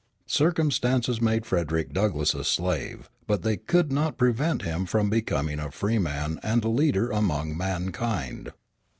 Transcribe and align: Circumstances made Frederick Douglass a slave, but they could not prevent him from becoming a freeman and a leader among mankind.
Circumstances 0.25 1.21
made 1.21 1.45
Frederick 1.45 1.93
Douglass 1.93 2.33
a 2.33 2.43
slave, 2.43 3.07
but 3.27 3.43
they 3.43 3.55
could 3.55 3.91
not 3.91 4.17
prevent 4.17 4.63
him 4.63 4.87
from 4.87 5.11
becoming 5.11 5.59
a 5.59 5.69
freeman 5.69 6.39
and 6.41 6.63
a 6.63 6.69
leader 6.69 7.11
among 7.11 7.55
mankind. 7.55 8.51